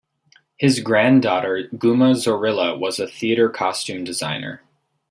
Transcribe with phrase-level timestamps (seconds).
[0.57, 4.63] His granddaughter Guma Zorrilla was a theater costume designer.